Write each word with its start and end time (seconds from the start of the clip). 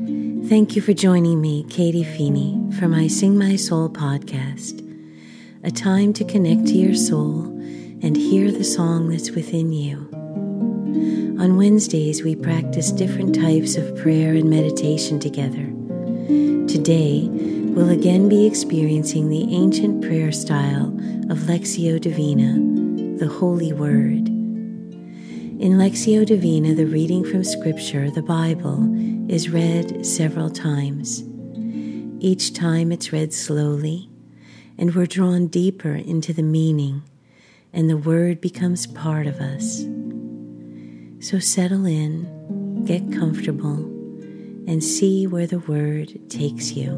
Thank 0.00 0.76
you 0.76 0.80
for 0.80 0.94
joining 0.94 1.42
me, 1.42 1.62
Katie 1.68 2.04
Feeney, 2.04 2.58
for 2.78 2.88
my 2.88 3.06
Sing 3.06 3.36
My 3.36 3.56
Soul 3.56 3.90
podcast, 3.90 4.80
a 5.62 5.70
time 5.70 6.14
to 6.14 6.24
connect 6.24 6.68
to 6.68 6.72
your 6.72 6.94
soul 6.94 7.42
and 8.02 8.16
hear 8.16 8.50
the 8.50 8.64
song 8.64 9.10
that's 9.10 9.32
within 9.32 9.72
you. 9.72 10.08
On 11.38 11.58
Wednesdays, 11.58 12.22
we 12.22 12.34
practice 12.34 12.92
different 12.92 13.34
types 13.34 13.76
of 13.76 13.94
prayer 13.98 14.32
and 14.32 14.48
meditation 14.48 15.20
together. 15.20 15.66
Today, 16.66 17.28
we'll 17.28 17.90
again 17.90 18.26
be 18.30 18.46
experiencing 18.46 19.28
the 19.28 19.54
ancient 19.54 20.02
prayer 20.02 20.32
style 20.32 20.88
of 21.30 21.40
Lectio 21.40 22.00
Divina, 22.00 22.54
the 23.18 23.28
Holy 23.28 23.74
Word. 23.74 24.28
In 25.60 25.72
Lectio 25.76 26.24
Divina, 26.24 26.74
the 26.74 26.86
reading 26.86 27.22
from 27.22 27.44
Scripture, 27.44 28.10
the 28.10 28.22
Bible, 28.22 28.88
is 29.30 29.48
read 29.48 30.04
several 30.04 30.50
times. 30.50 31.22
Each 32.18 32.52
time 32.52 32.90
it's 32.90 33.12
read 33.12 33.32
slowly, 33.32 34.10
and 34.76 34.92
we're 34.92 35.06
drawn 35.06 35.46
deeper 35.46 35.94
into 35.94 36.32
the 36.32 36.42
meaning, 36.42 37.00
and 37.72 37.88
the 37.88 37.96
word 37.96 38.40
becomes 38.40 38.88
part 38.88 39.28
of 39.28 39.36
us. 39.36 39.86
So 41.24 41.38
settle 41.38 41.86
in, 41.86 42.84
get 42.84 43.12
comfortable, 43.12 43.76
and 44.66 44.82
see 44.82 45.28
where 45.28 45.46
the 45.46 45.60
word 45.60 46.18
takes 46.28 46.72
you. 46.72 46.90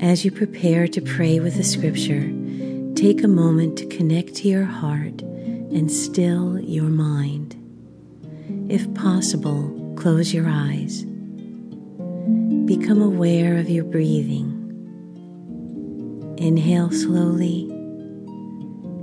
As 0.00 0.24
you 0.24 0.32
prepare 0.32 0.88
to 0.88 1.00
pray 1.00 1.38
with 1.38 1.56
the 1.56 1.62
scripture, 1.62 2.32
take 2.96 3.22
a 3.22 3.28
moment 3.28 3.78
to 3.78 3.86
connect 3.86 4.34
to 4.36 4.48
your 4.48 4.64
heart 4.64 5.22
and 5.70 5.90
still 5.90 6.58
your 6.60 6.90
mind. 6.90 7.56
If 8.70 8.92
possible, 8.94 9.94
close 9.96 10.32
your 10.32 10.46
eyes. 10.48 11.04
Become 12.64 13.02
aware 13.02 13.58
of 13.58 13.68
your 13.68 13.84
breathing. 13.84 14.54
Inhale 16.38 16.90
slowly, 16.90 17.68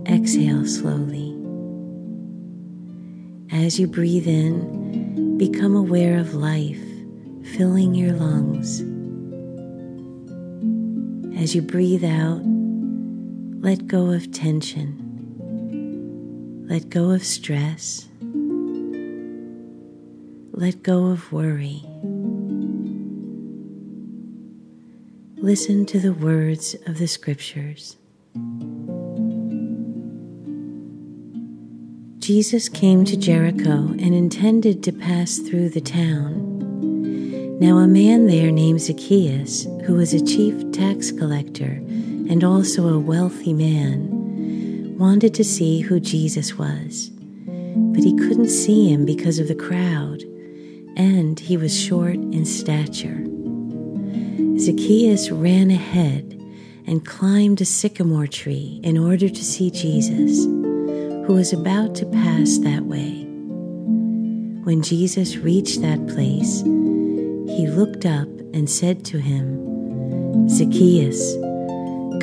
exhale 0.08 0.66
slowly. 0.66 1.32
As 3.52 3.80
you 3.80 3.88
breathe 3.88 4.28
in, 4.28 5.38
become 5.38 5.76
aware 5.76 6.18
of 6.18 6.34
life 6.34 6.82
filling 7.56 7.94
your 7.94 8.14
lungs. 8.14 8.82
As 11.40 11.54
you 11.54 11.62
breathe 11.62 12.04
out, 12.04 12.42
let 13.62 13.88
go 13.88 14.12
of 14.12 14.32
tension. 14.32 15.05
Let 16.68 16.90
go 16.90 17.12
of 17.12 17.24
stress. 17.24 18.08
Let 20.52 20.82
go 20.82 21.06
of 21.06 21.32
worry. 21.32 21.84
Listen 25.38 25.86
to 25.86 26.00
the 26.00 26.12
words 26.12 26.76
of 26.88 26.98
the 26.98 27.08
scriptures. 27.08 27.98
Jesus 32.18 32.68
came 32.68 33.06
to 33.06 33.16
Jericho 33.16 33.94
and 34.00 34.16
intended 34.16 34.82
to 34.86 34.92
pass 34.92 35.38
through 35.38 35.70
the 35.70 35.82
town. 35.82 37.60
Now, 37.60 37.78
a 37.78 37.88
man 37.88 38.26
there 38.26 38.50
named 38.50 38.82
Zacchaeus, 38.82 39.68
who 39.86 39.94
was 39.94 40.16
a 40.16 40.26
chief 40.26 40.72
tax 40.72 41.12
collector 41.12 41.80
and 42.28 42.44
also 42.44 42.88
a 42.88 42.98
wealthy 42.98 43.54
man, 43.54 44.15
wanted 44.98 45.34
to 45.34 45.44
see 45.44 45.82
who 45.82 46.00
Jesus 46.00 46.58
was, 46.58 47.10
but 47.10 48.04
he 48.04 48.16
couldn't 48.16 48.48
see 48.48 48.90
him 48.92 49.06
because 49.06 49.40
of 49.40 49.50
the 49.50 49.56
crowd, 49.56 50.24
and 50.96 51.38
he 51.38 51.58
was 51.58 51.78
short 51.78 52.16
in 52.16 52.46
stature. 52.46 53.22
Zacchaeus 54.58 55.32
ran 55.32 55.70
ahead 55.70 56.42
and 56.88 57.06
climbed 57.06 57.60
a 57.60 57.66
sycamore 57.66 58.28
tree 58.28 58.80
in 58.84 58.98
order 58.98 59.28
to 59.28 59.44
see 59.44 59.70
Jesus, 59.70 60.46
who 60.46 61.34
was 61.34 61.52
about 61.52 61.94
to 61.96 62.06
pass 62.06 62.58
that 62.60 62.84
way. 62.84 63.24
When 64.64 64.82
Jesus 64.82 65.36
reached 65.36 65.82
that 65.82 66.08
place, 66.08 66.62
he 66.62 67.68
looked 67.68 68.06
up 68.06 68.30
and 68.54 68.70
said 68.70 69.04
to 69.06 69.20
him, 69.20 70.48
Zacchaeus, 70.48 71.36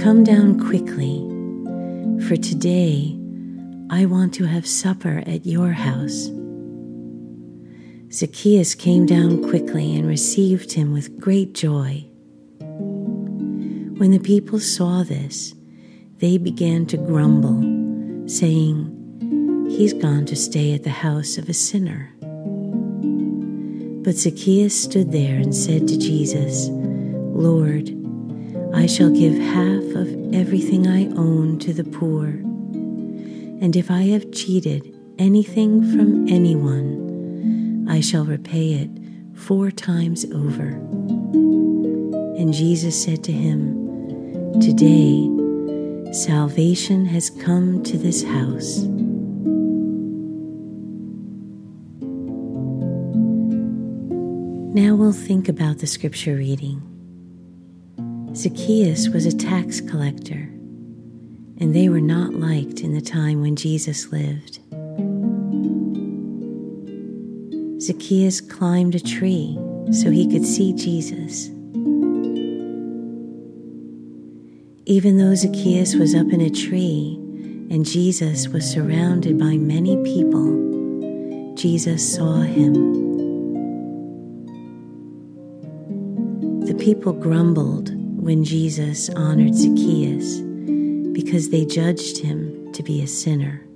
come 0.03 0.25
down 0.25 0.59
quickly 0.59 1.29
for 2.23 2.37
today 2.37 3.19
I 3.91 4.07
want 4.07 4.33
to 4.35 4.45
have 4.45 4.67
supper 4.67 5.23
at 5.27 5.45
your 5.45 5.73
house. 5.73 6.31
Zacchaeus 8.13 8.75
came 8.75 9.07
down 9.07 9.43
quickly 9.49 9.97
and 9.97 10.07
received 10.07 10.73
him 10.73 10.93
with 10.93 11.19
great 11.19 11.53
joy. 11.53 12.07
When 13.99 14.13
the 14.13 14.21
people 14.21 14.61
saw 14.61 15.03
this, 15.03 15.55
they 16.19 16.39
began 16.39 16.87
to 16.87 16.97
grumble, 16.97 18.29
saying, 18.29 18.89
He's 19.69 19.93
gone 19.93 20.27
to 20.27 20.37
stay 20.37 20.75
at 20.75 20.85
the 20.85 20.91
house 20.91 21.39
of 21.39 21.49
a 21.49 21.55
sinner. 21.55 22.15
But 24.05 24.17
Zacchaeus 24.17 24.81
stood 24.81 25.11
there 25.11 25.37
and 25.37 25.55
said 25.55 25.89
to 25.89 25.99
Jesus, 25.99 26.69
Lord, 26.71 28.02
I 28.75 28.87
shall 28.87 29.11
give 29.11 29.39
half 29.39 29.85
of 29.95 30.35
everything 30.35 30.87
I 30.89 31.07
own 31.15 31.59
to 31.61 31.73
the 31.73 31.85
poor. 31.85 32.27
And 32.27 33.77
if 33.77 33.91
I 33.91 34.03
have 34.03 34.33
cheated 34.33 34.99
anything 35.19 35.83
from 35.93 36.27
anyone, 36.27 37.87
I 37.89 38.01
shall 38.01 38.25
repay 38.25 38.73
it 38.73 38.91
four 39.35 39.71
times 39.71 40.25
over. 40.33 40.69
And 42.39 42.53
Jesus 42.53 43.01
said 43.01 43.23
to 43.25 43.33
him, 43.33 44.61
Today 44.61 45.29
salvation 46.13 47.05
has 47.07 47.31
come 47.31 47.83
to 47.85 47.99
this 47.99 48.23
house. 48.25 48.79
Now 54.75 54.95
we'll 54.95 55.13
think 55.13 55.49
about 55.49 55.79
the 55.79 55.87
scripture 55.87 56.37
reading. 56.37 56.92
Zacchaeus 58.35 59.11
was 59.11 59.27
a 59.27 59.37
tax 59.37 59.83
collector, 59.83 60.49
and 61.59 61.75
they 61.75 61.91
were 61.91 62.01
not 62.01 62.33
liked 62.33 62.81
in 62.81 62.95
the 62.95 63.03
time 63.03 63.43
when 63.43 63.57
Jesus 63.57 64.11
lived. 64.11 64.59
Zacchaeus 67.79 68.41
climbed 68.41 68.95
a 68.95 69.01
tree 69.01 69.59
so 69.91 70.11
he 70.11 70.27
could 70.27 70.47
see 70.47 70.73
Jesus. 70.73 71.49
Even 74.87 75.19
though 75.19 75.35
Zacchaeus 75.35 75.95
was 75.95 76.15
up 76.15 76.33
in 76.33 76.41
a 76.41 76.49
tree 76.49 77.17
and 77.71 77.85
Jesus 77.85 78.49
was 78.49 78.65
surrounded 78.65 79.39
by 79.39 79.59
many 79.59 80.03
people, 80.05 81.55
Jesus 81.55 82.15
saw 82.15 82.41
him. 82.41 83.03
The 86.65 86.75
people 86.75 87.13
grumbled 87.13 87.92
when 88.23 88.45
Jesus 88.45 89.11
honored 89.11 89.53
Zacchaeus 89.53 90.39
because 91.13 91.51
they 91.51 91.65
judged 91.65 92.19
him 92.19 92.73
to 92.73 92.81
be 92.85 93.03
a 93.03 93.07
sinner. 93.09 93.67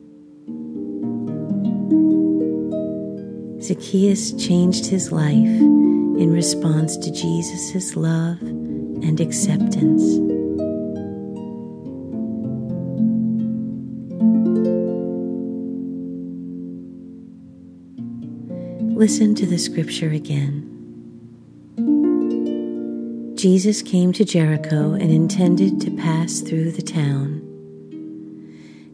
Zacchaeus 3.61 4.31
changed 4.35 4.87
his 4.87 5.11
life 5.11 5.35
in 5.35 6.33
response 6.33 6.97
to 6.99 7.11
Jesus' 7.11 7.97
love 7.97 8.41
and 8.41 9.21
acceptance. 9.21 10.03
Listen 18.97 19.35
to 19.35 19.45
the 19.45 19.59
scripture 19.59 20.11
again. 20.11 20.66
Jesus 23.37 23.83
came 23.83 24.15
to 24.15 24.25
Jericho 24.25 24.95
and 24.95 25.11
intended 25.13 25.79
to 25.83 25.91
pass 25.91 26.41
through 26.41 26.73
the 26.73 26.81
town. 26.81 27.43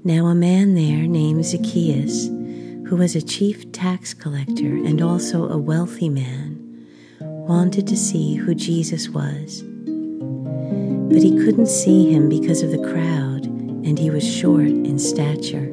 Now, 0.03 0.27
a 0.27 0.35
man 0.35 0.75
there 0.75 1.07
named 1.07 1.45
Zacchaeus, 1.45 2.27
who 2.27 2.97
was 2.97 3.15
a 3.15 3.23
chief 3.23 3.71
tax 3.71 4.13
collector 4.13 4.75
and 4.75 5.01
also 5.01 5.49
a 5.49 5.57
wealthy 5.57 6.09
man, 6.09 6.89
wanted 7.21 7.87
to 7.87 7.97
see 7.97 8.35
who 8.35 8.53
Jesus 8.53 9.09
was. 9.09 9.63
But 9.63 11.23
he 11.23 11.37
couldn't 11.45 11.69
see 11.69 12.13
him 12.13 12.29
because 12.29 12.63
of 12.63 12.73
the 12.73 12.83
crowd, 12.83 13.45
and 13.45 13.97
he 13.97 14.11
was 14.11 14.29
short 14.29 14.67
in 14.67 14.99
stature. 14.99 15.71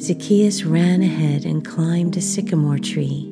Zacchaeus 0.00 0.64
ran 0.64 1.02
ahead 1.02 1.44
and 1.44 1.62
climbed 1.62 2.16
a 2.16 2.22
sycamore 2.22 2.78
tree 2.78 3.30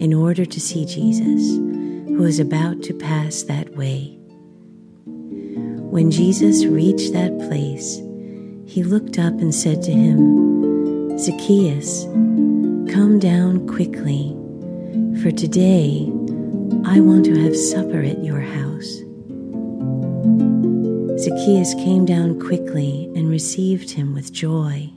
in 0.00 0.12
order 0.12 0.44
to 0.44 0.60
see 0.60 0.84
Jesus 0.84 1.67
who 2.08 2.22
was 2.22 2.38
about 2.38 2.82
to 2.82 2.94
pass 2.94 3.42
that 3.44 3.76
way. 3.76 4.18
When 5.04 6.10
Jesus 6.10 6.64
reached 6.64 7.12
that 7.12 7.38
place, 7.48 7.96
he 8.66 8.82
looked 8.82 9.18
up 9.18 9.32
and 9.34 9.54
said 9.54 9.82
to 9.82 9.92
him, 9.92 11.18
Zacchaeus, 11.18 12.04
come 12.92 13.18
down 13.18 13.66
quickly, 13.66 14.36
for 15.22 15.30
today 15.30 16.10
I 16.84 17.00
want 17.00 17.24
to 17.26 17.38
have 17.42 17.56
supper 17.56 18.00
at 18.02 18.22
your 18.22 18.40
house. 18.40 19.02
Zacchaeus 21.18 21.74
came 21.74 22.04
down 22.04 22.38
quickly 22.40 23.10
and 23.16 23.28
received 23.28 23.90
him 23.90 24.14
with 24.14 24.32
joy. 24.32 24.90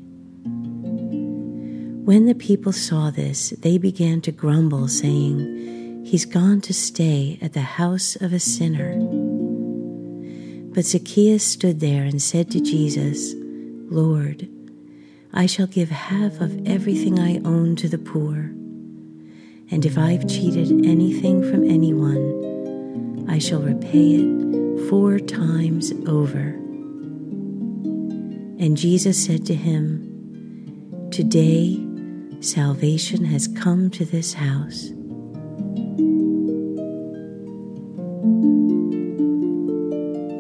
When 2.06 2.26
the 2.26 2.36
people 2.36 2.74
saw 2.74 3.10
this, 3.10 3.52
they 3.62 3.78
began 3.78 4.22
to 4.22 4.32
grumble, 4.32 4.88
saying, 4.88 5.81
He's 6.04 6.26
gone 6.26 6.62
to 6.62 6.74
stay 6.74 7.38
at 7.42 7.54
the 7.54 7.62
house 7.62 8.16
of 8.16 8.34
a 8.34 8.40
sinner. 8.40 8.96
But 10.74 10.86
Zacchaeus 10.86 11.44
stood 11.44 11.80
there 11.80 12.04
and 12.04 12.22
said 12.22 12.50
to 12.52 12.60
Jesus, 12.60 13.34
Lord, 13.90 14.50
I 15.34 15.46
shall 15.46 15.68
give 15.68 15.90
half 15.90 16.42
of 16.42 16.68
everything 16.68 17.20
I 17.20 17.38
own 17.46 17.76
to 17.78 17.88
the 17.88 17.98
poor. 17.98 18.52
And 19.70 19.86
if 19.86 19.98
I've 19.98 20.28
cheated 20.28 20.86
anything 20.86 21.50
from 21.50 21.64
anyone, 21.70 23.26
I 23.30 23.38
shall 23.40 23.62
repay 23.62 24.16
it 24.16 24.90
four 24.90 25.20
times 25.20 25.94
over. 26.08 26.58
And 28.60 28.76
Jesus 28.76 29.24
said 29.24 29.46
to 29.46 29.56
him, 29.56 31.10
Today 31.12 31.84
salvation 32.42 33.26
has 33.26 33.48
come 33.48 33.90
to 33.92 34.04
this 34.04 34.34
house. 34.34 34.92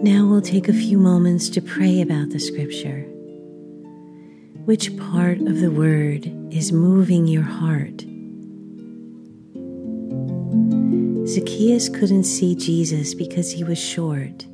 Now 0.03 0.25
we'll 0.25 0.41
take 0.41 0.67
a 0.67 0.73
few 0.73 0.97
moments 0.97 1.47
to 1.49 1.61
pray 1.61 2.01
about 2.01 2.31
the 2.31 2.39
scripture. 2.39 3.01
Which 4.65 4.97
part 4.97 5.37
of 5.41 5.59
the 5.59 5.69
word 5.69 6.25
is 6.51 6.71
moving 6.71 7.27
your 7.27 7.43
heart? 7.43 8.01
Zacchaeus 11.27 11.87
couldn't 11.87 12.23
see 12.23 12.55
Jesus 12.55 13.13
because 13.13 13.51
he 13.51 13.63
was 13.63 13.77
short. 13.77 14.47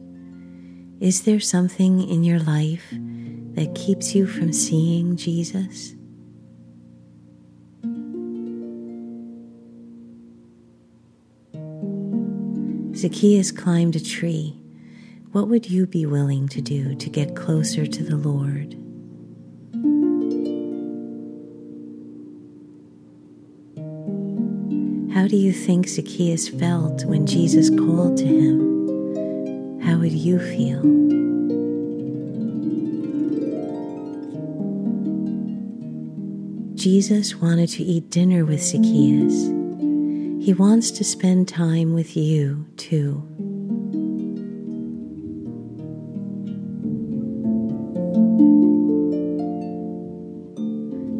Is 0.99 1.21
there 1.21 1.39
something 1.39 2.05
in 2.05 2.25
your 2.25 2.39
life 2.39 2.83
that 2.91 3.73
keeps 3.73 4.13
you 4.13 4.27
from 4.27 4.51
seeing 4.51 5.15
Jesus? 5.15 5.94
Zacchaeus 12.99 13.51
climbed 13.53 13.95
a 13.95 14.03
tree. 14.03 14.59
What 15.33 15.50
would 15.50 15.69
you 15.69 15.85
be 15.85 16.06
willing 16.06 16.47
to 16.50 16.62
do 16.62 16.95
to 16.95 17.09
get 17.09 17.35
closer 17.35 17.85
to 17.85 18.03
the 18.03 18.15
Lord? 18.15 18.74
How 25.13 25.27
do 25.27 25.35
you 25.35 25.51
think 25.51 25.89
Zacchaeus 25.89 26.47
felt 26.47 27.03
when 27.03 27.27
Jesus 27.27 27.69
called 27.69 28.18
to 28.18 28.25
him? 28.25 29.81
How 29.81 29.97
would 29.97 30.13
you 30.13 30.39
feel? 30.39 30.81
Jesus 36.75 37.35
wanted 37.35 37.68
to 37.69 37.83
eat 37.83 38.09
dinner 38.09 38.45
with 38.45 38.63
Zacchaeus. 38.63 39.47
He 40.45 40.53
wants 40.57 40.89
to 40.91 41.03
spend 41.03 41.50
time 41.50 41.94
with 41.94 42.15
you 42.15 42.65
too. 42.77 43.46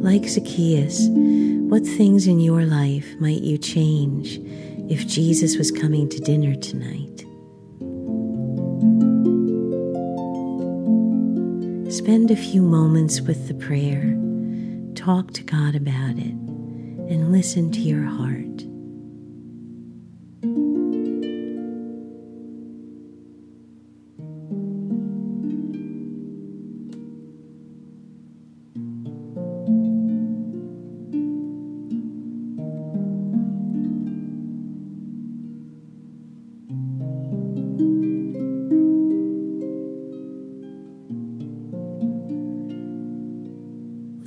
Like 0.08 0.24
Zacchaeus, 0.24 1.10
what 1.68 1.86
things 1.86 2.28
in 2.28 2.40
your 2.40 2.64
life 2.64 3.06
might 3.20 3.42
you 3.42 3.58
change 3.58 4.40
if 4.90 5.06
Jesus 5.06 5.58
was 5.58 5.70
coming 5.70 6.08
to 6.08 6.18
dinner 6.20 6.56
tonight? 6.56 7.26
Spend 11.92 12.32
a 12.32 12.38
few 12.38 12.62
moments 12.62 13.20
with 13.20 13.50
the 13.50 13.54
prayer, 13.54 14.18
talk 14.96 15.34
to 15.34 15.44
God 15.44 15.76
about 15.76 16.18
it, 16.18 16.36
and 17.12 17.34
listen 17.34 17.70
to 17.74 17.82
your 17.82 18.06
heart. 18.06 18.64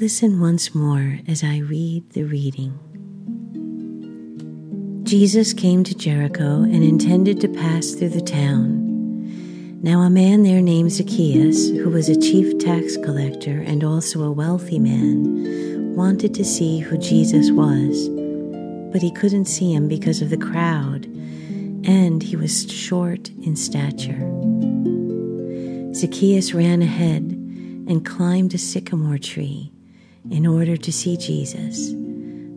Listen 0.00 0.40
once 0.40 0.74
more 0.74 1.18
as 1.28 1.44
I 1.44 1.58
read 1.58 2.08
the 2.12 2.22
reading. 2.22 2.72
Jesus 5.02 5.52
came 5.52 5.84
to 5.84 5.94
Jericho 5.94 6.62
and 6.62 6.82
intended 6.82 7.38
to 7.42 7.48
pass 7.48 7.90
through 7.90 8.08
the 8.08 8.22
town. 8.22 9.82
Now, 9.82 10.00
a 10.00 10.08
man 10.08 10.42
there 10.42 10.62
named 10.62 10.92
Zacchaeus, 10.92 11.68
who 11.68 11.90
was 11.90 12.08
a 12.08 12.18
chief 12.18 12.56
tax 12.58 12.96
collector 12.96 13.60
and 13.60 13.84
also 13.84 14.22
a 14.22 14.32
wealthy 14.32 14.78
man, 14.78 15.94
wanted 15.94 16.32
to 16.32 16.46
see 16.46 16.78
who 16.78 16.96
Jesus 16.96 17.50
was, 17.50 18.08
but 18.94 19.02
he 19.02 19.12
couldn't 19.12 19.44
see 19.44 19.74
him 19.74 19.86
because 19.86 20.22
of 20.22 20.30
the 20.30 20.38
crowd, 20.38 21.04
and 21.84 22.22
he 22.22 22.36
was 22.36 22.72
short 22.72 23.28
in 23.42 23.54
stature. 23.54 24.18
Zacchaeus 25.94 26.54
ran 26.54 26.80
ahead 26.80 27.22
and 27.86 28.02
climbed 28.06 28.54
a 28.54 28.58
sycamore 28.58 29.18
tree 29.18 29.74
in 30.30 30.46
order 30.46 30.76
to 30.76 30.92
see 30.92 31.16
Jesus, 31.16 31.90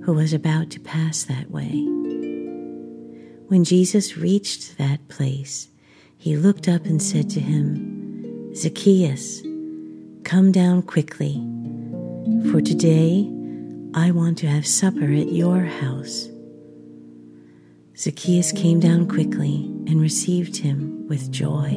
who 0.05 0.13
was 0.13 0.33
about 0.33 0.69
to 0.71 0.79
pass 0.79 1.23
that 1.23 1.49
way. 1.49 1.71
When 3.47 3.63
Jesus 3.63 4.17
reached 4.17 4.77
that 4.77 5.07
place, 5.07 5.67
he 6.17 6.37
looked 6.37 6.67
up 6.67 6.85
and 6.85 7.01
said 7.01 7.29
to 7.31 7.39
him, 7.39 8.55
Zacchaeus, 8.55 9.41
come 10.23 10.51
down 10.51 10.83
quickly, 10.83 11.33
for 12.51 12.61
today 12.61 13.29
I 13.95 14.11
want 14.11 14.37
to 14.39 14.47
have 14.47 14.65
supper 14.65 15.11
at 15.11 15.31
your 15.31 15.61
house. 15.65 16.29
Zacchaeus 17.97 18.51
came 18.51 18.79
down 18.79 19.07
quickly 19.07 19.65
and 19.87 20.01
received 20.01 20.57
him 20.57 21.07
with 21.07 21.31
joy. 21.31 21.69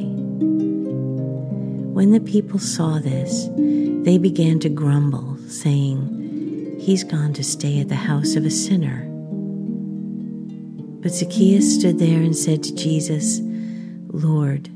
When 1.93 2.11
the 2.11 2.19
people 2.19 2.59
saw 2.59 2.99
this, 2.99 3.49
they 4.03 4.17
began 4.17 4.59
to 4.59 4.69
grumble 4.69 5.36
saying, 5.47 6.77
He's 6.79 7.03
gone 7.03 7.33
to 7.33 7.43
stay 7.43 7.79
at 7.79 7.89
the 7.89 7.95
house 7.95 8.35
of 8.35 8.45
a 8.45 8.51
sinner. 8.51 9.05
But 11.01 11.11
Zacchaeus 11.11 11.75
stood 11.79 11.99
there 11.99 12.21
and 12.21 12.35
said 12.35 12.63
to 12.63 12.75
Jesus, 12.75 13.39
Lord, 14.07 14.69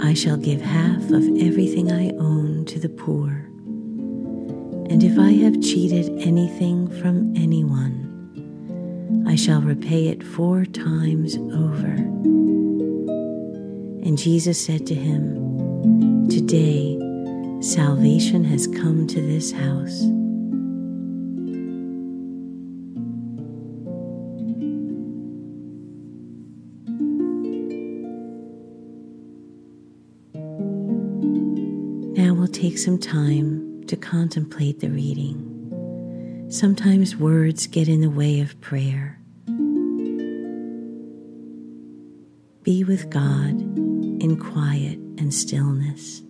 I 0.00 0.14
shall 0.14 0.36
give 0.36 0.60
half 0.60 1.02
of 1.10 1.22
everything 1.40 1.90
I 1.90 2.10
own 2.18 2.64
to 2.66 2.78
the 2.78 2.88
poor. 2.88 3.30
And 4.90 5.02
if 5.02 5.18
I 5.18 5.32
have 5.32 5.62
cheated 5.62 6.10
anything 6.20 6.88
from 7.00 7.34
anyone, 7.36 8.04
I 9.26 9.36
shall 9.36 9.62
repay 9.62 10.08
it 10.08 10.22
four 10.22 10.64
times 10.66 11.36
over. 11.36 11.94
And 14.04 14.18
Jesus 14.18 14.64
said 14.64 14.86
to 14.86 14.94
him, 14.94 16.28
Today, 16.28 16.98
salvation 17.64 18.44
has 18.44 18.66
come 18.66 19.06
to 19.06 19.22
this 19.22 19.50
house. 19.50 20.02
Now 32.18 32.34
we'll 32.34 32.48
take 32.48 32.76
some 32.76 32.98
time 32.98 33.82
to 33.86 33.96
contemplate 33.96 34.80
the 34.80 34.90
reading. 34.90 35.50
Sometimes 36.50 37.16
words 37.16 37.66
get 37.66 37.88
in 37.88 38.02
the 38.02 38.10
way 38.10 38.40
of 38.40 38.60
prayer. 38.60 39.18
Be 42.62 42.84
with 42.84 43.08
God 43.08 43.58
in 44.22 44.38
quiet 44.38 44.98
and 45.18 45.32
stillness. 45.32 46.20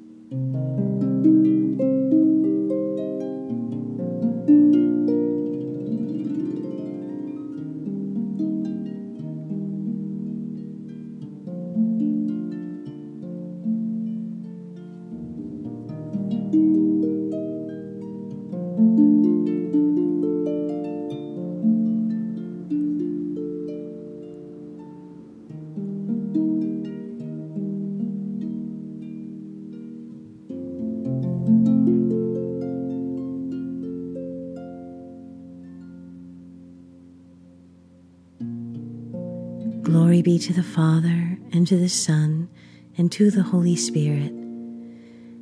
Be 40.25 40.39
to 40.39 40.55
the 40.55 40.63
Father, 40.63 41.37
and 41.53 41.69
to 41.69 41.77
the 41.77 41.89
Son, 41.89 42.49
and 42.97 43.13
to 43.13 43.31
the 43.31 43.43
Holy 43.43 43.77
Spirit, 43.77 44.33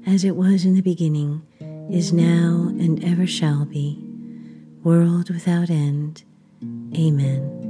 as 0.05 0.25
it 0.25 0.35
was 0.35 0.65
in 0.65 0.75
the 0.75 0.83
beginning, 0.83 1.47
is 1.89 2.13
now, 2.13 2.67
and 2.81 3.03
ever 3.05 3.25
shall 3.25 3.65
be, 3.65 4.05
world 4.83 5.31
without 5.31 5.71
end. 5.71 6.25
Amen. 6.97 7.61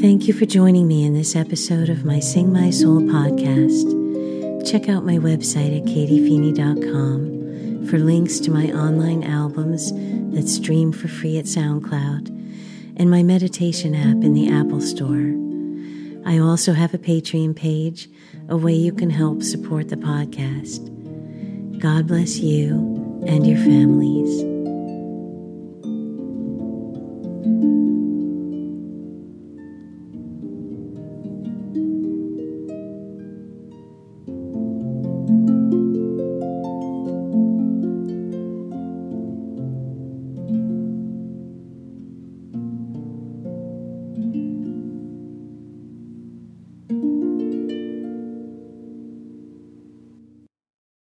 Thank 0.00 0.26
you 0.26 0.34
for 0.34 0.46
joining 0.46 0.88
me 0.88 1.04
in 1.04 1.14
this 1.14 1.36
episode 1.36 1.88
of 1.88 2.04
my 2.04 2.18
Sing 2.18 2.52
My 2.52 2.70
Soul 2.70 3.02
podcast. 3.02 4.68
Check 4.68 4.88
out 4.88 5.04
my 5.04 5.18
website 5.18 5.78
at 5.78 5.84
katiefeeney.com 5.84 7.31
for 7.92 7.98
links 7.98 8.40
to 8.40 8.50
my 8.50 8.72
online 8.72 9.22
albums 9.22 9.92
that 10.34 10.48
stream 10.48 10.92
for 10.92 11.08
free 11.08 11.36
at 11.36 11.44
SoundCloud 11.44 12.28
and 12.96 13.10
my 13.10 13.22
meditation 13.22 13.94
app 13.94 14.24
in 14.24 14.32
the 14.32 14.50
Apple 14.50 14.80
Store. 14.80 15.34
I 16.24 16.38
also 16.38 16.72
have 16.72 16.94
a 16.94 16.98
Patreon 16.98 17.54
page, 17.54 18.08
a 18.48 18.56
way 18.56 18.72
you 18.72 18.94
can 18.94 19.10
help 19.10 19.42
support 19.42 19.90
the 19.90 19.96
podcast. 19.96 20.88
God 21.80 22.06
bless 22.06 22.38
you 22.38 23.22
and 23.26 23.46
your 23.46 23.58
families. 23.58 24.51